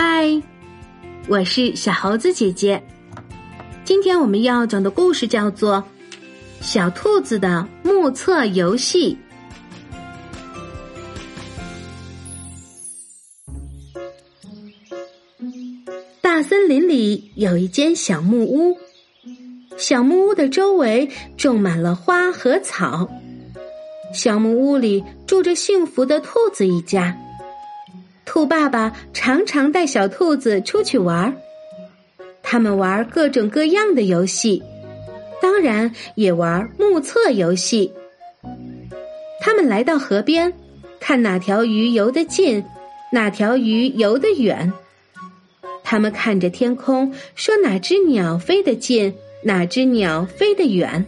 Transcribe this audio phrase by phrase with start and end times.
[0.00, 0.40] 嗨，
[1.26, 2.80] 我是小猴子姐姐。
[3.84, 5.82] 今天我们要讲的故事叫做
[6.64, 9.18] 《小兔子的目测游戏》。
[16.20, 18.78] 大森林里有一间小木屋，
[19.76, 23.10] 小木屋的周围种满了花和草。
[24.14, 27.18] 小木屋里住着幸福的兔子一家。
[28.28, 31.34] 兔爸爸常常带小兔子出去玩儿，
[32.42, 34.62] 他们玩各种各样的游戏，
[35.40, 37.90] 当然也玩目测游戏。
[39.40, 40.52] 他们来到河边，
[41.00, 42.62] 看哪条鱼游得近，
[43.12, 44.74] 哪条鱼游得远。
[45.82, 51.06] 他们看着天空，说哪只鸟飞得近，哪只鸟飞得远。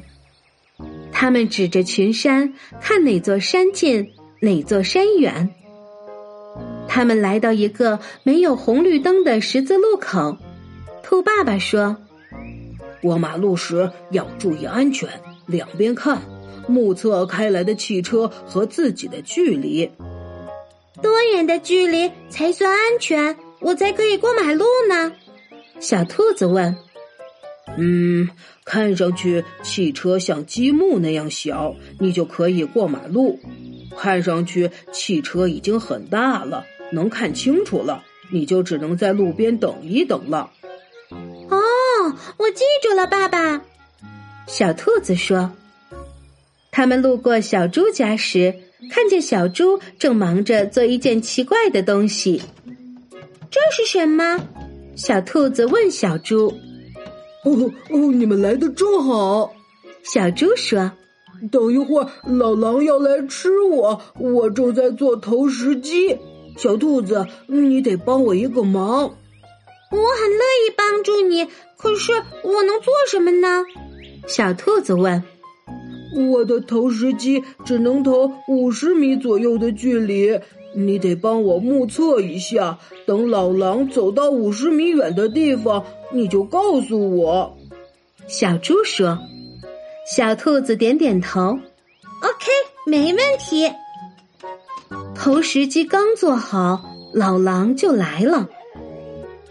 [1.13, 4.11] 他们指着群山，看哪座山近，
[4.41, 5.51] 哪座山远。
[6.93, 10.37] 他们来到一个没有红绿灯的十字路口，
[11.05, 11.97] 兔爸爸说
[13.01, 15.09] ：“过马路时要注意安全，
[15.47, 16.21] 两边看，
[16.67, 19.89] 目测开来的汽车和自己的距离。
[21.01, 23.37] 多远的距离才算安全？
[23.61, 25.13] 我才可以过马路呢？”
[25.79, 26.77] 小兔子问。
[27.79, 28.29] “嗯，
[28.65, 33.39] 看上去汽车像积木那样小，你就可以过马路；
[33.97, 40.51] 看上去汽车已经很大了。”能看清楚了，你就只能在路边等一等了。
[41.11, 41.59] 哦，
[42.37, 43.63] 我记住了，爸爸。
[44.47, 45.53] 小兔子说
[46.71, 48.55] ：“他们路过小猪家时，
[48.91, 52.43] 看见小猪正忙着做一件奇怪的东西。
[53.51, 54.39] 这是什么？”
[54.97, 56.53] 小兔子问小猪。
[57.45, 59.53] “哦哦，你们来的正好。”
[60.03, 60.93] 小猪说
[61.51, 66.17] ：“等一会儿老狼要来吃我，我正在做投石机。”
[66.57, 69.03] 小兔子，你得帮我一个忙。
[69.93, 72.13] 我很乐意帮助你，可是
[72.45, 73.65] 我能做什么呢？
[74.29, 75.23] 小兔子问。
[76.33, 80.41] 我的投石机只能投五十米左右的距离，
[80.75, 82.79] 你得帮我目测一下。
[83.07, 87.57] 等老狼走到五十米远的地方，你就告诉我。
[88.27, 89.19] 小猪说。
[90.07, 91.41] 小兔子点点头。
[91.41, 92.51] OK，
[92.87, 93.71] 没问题。
[95.21, 98.49] 投石机刚做好，老狼就来了。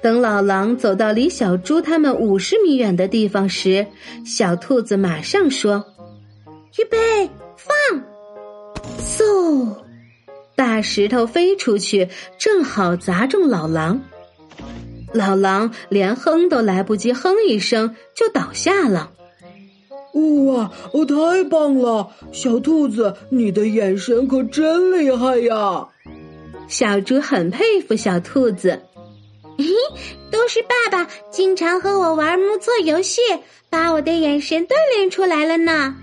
[0.01, 3.85] 等老狼走到离小猪他们五十米远的地方时，
[4.25, 5.85] 小兔子马上说
[6.79, 8.01] ：“预备，放！”
[8.99, 9.75] 嗖，
[10.55, 12.09] 大石头飞出去，
[12.39, 14.01] 正好砸中老狼。
[15.13, 19.11] 老狼连哼都来不及哼一声，就倒下了。
[20.13, 20.71] 哇！
[20.91, 25.87] 哦，太棒了，小兔子，你的眼神可真厉害呀！
[26.67, 28.81] 小猪很佩服小兔子。
[29.57, 29.65] 嘿，
[30.31, 33.21] 都是爸爸经常和我玩目测游戏，
[33.69, 35.95] 把我的眼神锻炼出来了呢。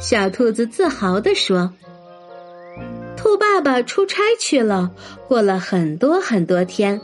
[0.00, 1.72] 小兔子自豪地说
[3.16, 4.90] ：“兔爸爸出差去了，
[5.28, 7.00] 过了很多很多天，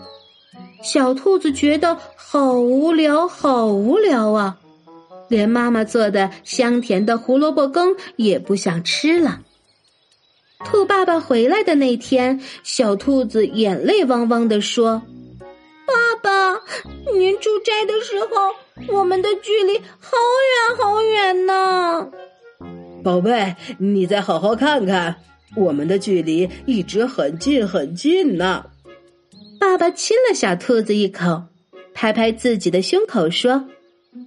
[0.83, 4.59] 小兔子觉得好无聊，好无聊啊。”
[5.33, 9.41] 连妈妈做的香甜的胡萝卜羹也不想吃了。
[10.63, 15.03] 兔爸爸回来的那天，小兔子眼泪汪汪的说
[15.89, 16.61] ：“爸爸，
[17.15, 20.19] 您出差的时候，我们的距离好
[20.69, 22.11] 远好远呢。”
[23.03, 25.17] 宝贝，你再好好看看，
[25.57, 28.67] 我们的距离一直很近很近呢。
[29.59, 31.45] 爸爸亲了小兔子一口，
[31.95, 33.65] 拍拍自己的胸口说。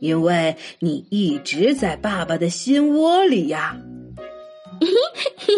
[0.02, 3.78] 因为你一直在爸爸的心窝里呀，
[4.82, 4.94] 嘿嘿
[5.38, 5.54] 嘿，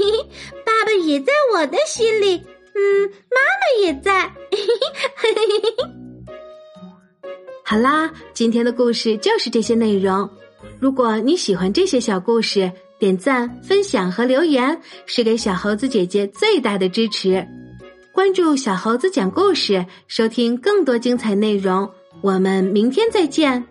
[0.66, 2.36] 爸爸也在我的心里，
[2.76, 4.32] 嗯，妈妈也在。
[7.64, 10.30] 好啦，今天的故事就是这些内容。
[10.80, 17.48] 如果你喜欢这些小故事，点赞、分享和留言是给小猴子姐姐最大的支持。
[18.12, 21.90] 关注小猴子讲故事，收听更多精彩内容。
[22.22, 23.68] 我们明天再见。